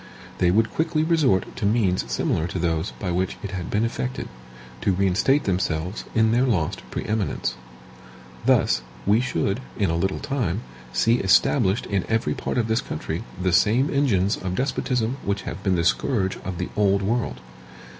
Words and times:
They 0.39 0.49
would 0.49 0.71
quickly 0.73 1.03
resort 1.03 1.55
to 1.57 1.65
means 1.67 2.11
similar 2.11 2.47
to 2.47 2.57
those 2.57 2.89
by 2.97 3.11
which 3.11 3.37
it 3.43 3.51
had 3.51 3.69
been 3.69 3.85
effected, 3.85 4.27
to 4.81 4.93
reinstate 4.93 5.43
themselves 5.43 6.05
in 6.15 6.31
their 6.31 6.41
lost 6.47 6.81
pre 6.89 7.05
eminence. 7.05 7.53
Thus, 8.43 8.81
we 9.05 9.21
should, 9.21 9.59
in 9.77 9.91
a 9.91 9.95
little 9.95 10.17
time, 10.17 10.63
see 10.91 11.17
established 11.19 11.85
in 11.85 12.03
every 12.09 12.33
part 12.33 12.57
of 12.57 12.67
this 12.67 12.81
country 12.81 13.23
the 13.39 13.53
same 13.53 13.93
engines 13.93 14.37
of 14.37 14.55
despotism 14.55 15.17
which 15.23 15.43
have 15.43 15.61
been 15.61 15.75
the 15.75 15.83
scourge 15.83 16.35
of 16.43 16.57
the 16.57 16.69
Old 16.75 17.03
World. 17.03 17.39